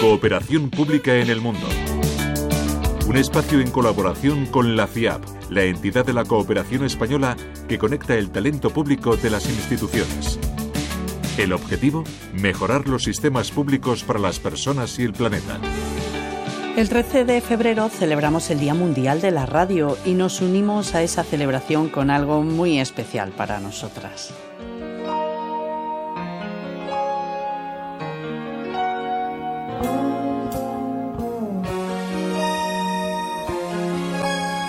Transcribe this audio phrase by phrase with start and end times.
[0.00, 1.66] Cooperación Pública en el Mundo.
[3.06, 7.36] Un espacio en colaboración con la FIAP, la entidad de la cooperación española
[7.68, 10.38] que conecta el talento público de las instituciones.
[11.36, 15.60] El objetivo, mejorar los sistemas públicos para las personas y el planeta.
[16.78, 21.02] El 13 de febrero celebramos el Día Mundial de la Radio y nos unimos a
[21.02, 24.32] esa celebración con algo muy especial para nosotras.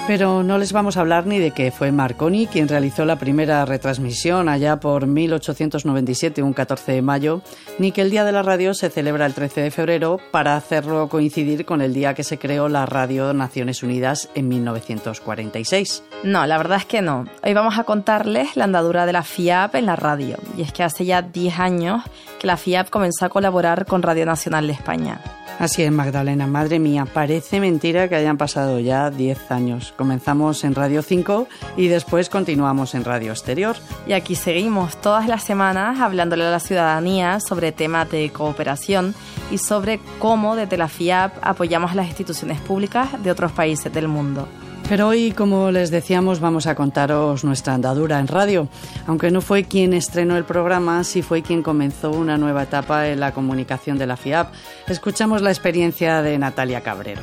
[0.07, 3.63] Pero no les vamos a hablar ni de que fue Marconi quien realizó la primera
[3.65, 7.41] retransmisión allá por 1897, un 14 de mayo,
[7.77, 11.07] ni que el Día de la Radio se celebra el 13 de febrero para hacerlo
[11.07, 16.03] coincidir con el día que se creó la Radio Naciones Unidas en 1946.
[16.23, 17.25] No, la verdad es que no.
[17.43, 20.37] Hoy vamos a contarles la andadura de la FIAP en la radio.
[20.57, 22.03] Y es que hace ya 10 años
[22.39, 25.21] que la FIAP comenzó a colaborar con Radio Nacional de España.
[25.61, 29.93] Así es, Magdalena, madre mía, parece mentira que hayan pasado ya 10 años.
[29.95, 33.75] Comenzamos en Radio 5 y después continuamos en Radio Exterior.
[34.07, 39.13] Y aquí seguimos todas las semanas hablándole a la ciudadanía sobre temas de cooperación
[39.51, 44.47] y sobre cómo desde la FIAP apoyamos las instituciones públicas de otros países del mundo.
[44.91, 48.67] Pero hoy, como les decíamos, vamos a contaros nuestra andadura en radio.
[49.07, 53.21] Aunque no fue quien estrenó el programa, sí fue quien comenzó una nueva etapa en
[53.21, 54.53] la comunicación de la FIAP.
[54.89, 57.21] Escuchamos la experiencia de Natalia Cabrero.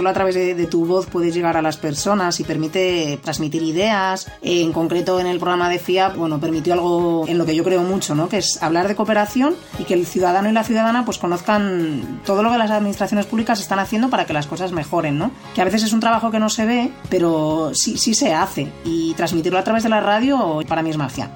[0.00, 4.32] Solo a través de, tu voz puedes llegar a las personas y permite transmitir ideas.
[4.40, 7.82] En concreto, en el programa de FIAP, bueno, permitió algo en lo que yo creo
[7.82, 8.26] mucho, ¿no?
[8.26, 12.42] Que es hablar de cooperación y que el ciudadano y la ciudadana pues conozcan todo
[12.42, 15.32] lo que las administraciones públicas están haciendo para que las cosas mejoren, ¿no?
[15.54, 18.72] Que a veces es un trabajo que no se ve, pero sí, sí se hace.
[18.86, 21.30] Y transmitirlo a través de la radio para mí es magia.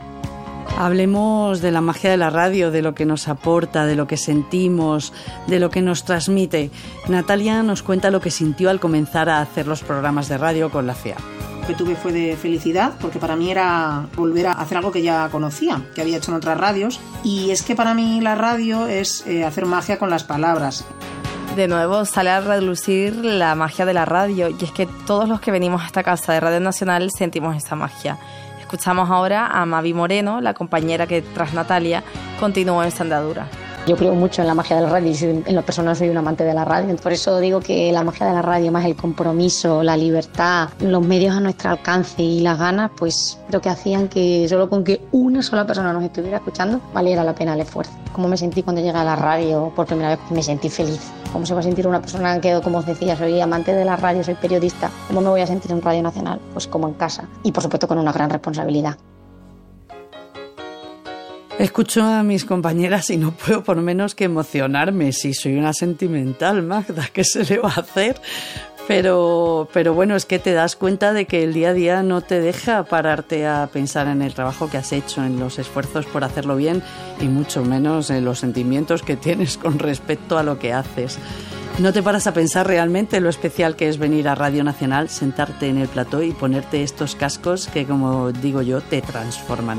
[0.76, 4.16] Hablemos de la magia de la radio, de lo que nos aporta, de lo que
[4.16, 5.12] sentimos,
[5.46, 6.70] de lo que nos transmite.
[7.08, 10.88] Natalia nos cuenta lo que sintió al comenzar a hacer los programas de radio con
[10.88, 10.94] la.
[10.94, 15.02] Lo que tuve fue de felicidad, porque para mí era volver a hacer algo que
[15.02, 17.00] ya conocía, que había hecho en otras radios.
[17.22, 20.84] Y es que para mí la radio es eh, hacer magia con las palabras.
[21.54, 25.40] De nuevo sale a relucir la magia de la radio, y es que todos los
[25.40, 28.18] que venimos a esta casa de Radio Nacional sentimos esa magia
[28.64, 32.02] Escuchamos ahora a Mavi Moreno, la compañera que tras Natalia
[32.40, 33.46] continuó en esta andadura.
[33.86, 36.16] Yo creo mucho en la magia de la radio y en lo personal soy un
[36.16, 36.96] amante de la radio.
[36.96, 41.06] Por eso digo que la magia de la radio, más el compromiso, la libertad, los
[41.06, 45.02] medios a nuestro alcance y las ganas, pues lo que hacían que solo con que
[45.12, 47.92] una sola persona nos estuviera escuchando valiera la pena el esfuerzo.
[48.14, 51.02] Cómo me sentí cuando llegué a la radio por primera vez, me sentí feliz.
[51.30, 53.96] ¿Cómo se va a sentir una persona que, como os decía, soy amante de la
[53.96, 54.90] radio, soy periodista?
[55.08, 56.40] ¿Cómo me voy a sentir en Radio Nacional?
[56.54, 58.96] Pues como en casa y por supuesto con una gran responsabilidad.
[61.58, 65.12] Escucho a mis compañeras y no puedo por menos que emocionarme.
[65.12, 68.20] Si soy una sentimental, Magda, ¿qué se le va a hacer?
[68.88, 72.20] Pero, pero bueno, es que te das cuenta de que el día a día no
[72.20, 76.24] te deja pararte a pensar en el trabajo que has hecho, en los esfuerzos por
[76.24, 76.82] hacerlo bien
[77.20, 81.18] y mucho menos en los sentimientos que tienes con respecto a lo que haces.
[81.78, 85.68] No te paras a pensar realmente lo especial que es venir a Radio Nacional, sentarte
[85.68, 89.78] en el plató y ponerte estos cascos que, como digo yo, te transforman.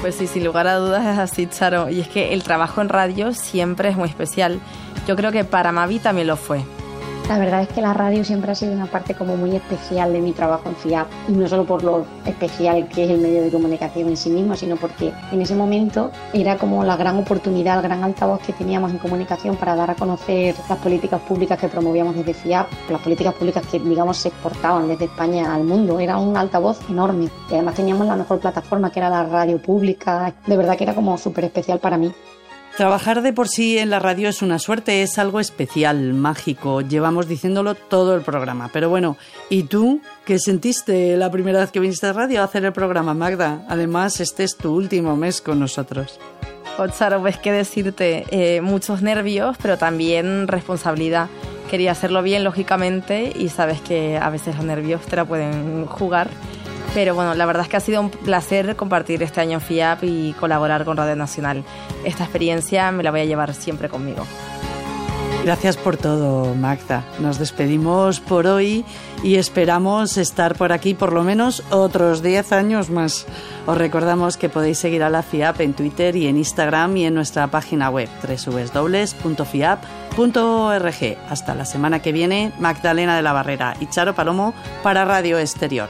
[0.00, 1.90] Pues sí, sin lugar a dudas es así, Charo.
[1.90, 4.58] Y es que el trabajo en radio siempre es muy especial.
[5.06, 6.64] Yo creo que para Mavi también lo fue.
[7.30, 10.20] La verdad es que la radio siempre ha sido una parte como muy especial de
[10.20, 13.52] mi trabajo en FIAP y no solo por lo especial que es el medio de
[13.52, 17.82] comunicación en sí mismo, sino porque en ese momento era como la gran oportunidad, el
[17.84, 22.16] gran altavoz que teníamos en comunicación para dar a conocer las políticas públicas que promovíamos
[22.16, 26.00] desde FIAP, las políticas públicas que digamos se exportaban desde España al mundo.
[26.00, 30.34] Era un altavoz enorme y además teníamos la mejor plataforma que era la radio pública.
[30.48, 32.12] De verdad que era como súper especial para mí.
[32.80, 36.80] Trabajar de por sí en la radio es una suerte, es algo especial, mágico.
[36.80, 38.70] Llevamos diciéndolo todo el programa.
[38.72, 39.18] Pero bueno,
[39.50, 43.12] ¿y tú qué sentiste la primera vez que viniste a radio a hacer el programa,
[43.12, 43.66] Magda?
[43.68, 46.18] Además, este es tu último mes con nosotros.
[46.78, 51.28] Otsaro, pues qué decirte, eh, muchos nervios, pero también responsabilidad.
[51.68, 56.30] Quería hacerlo bien, lógicamente, y sabes que a veces los nervios te la pueden jugar
[56.94, 60.04] pero bueno, la verdad es que ha sido un placer compartir este año en FIAP
[60.04, 61.64] y colaborar con Radio Nacional.
[62.04, 64.26] Esta experiencia me la voy a llevar siempre conmigo.
[65.44, 67.04] Gracias por todo, Magda.
[67.18, 68.84] Nos despedimos por hoy
[69.22, 73.26] y esperamos estar por aquí por lo menos otros 10 años más.
[73.66, 77.14] Os recordamos que podéis seguir a la FIAP en Twitter y en Instagram y en
[77.14, 79.78] nuestra página web www.fiap.org.
[81.30, 84.52] Hasta la semana que viene, Magdalena de la Barrera y Charo Palomo
[84.82, 85.88] para Radio Exterior.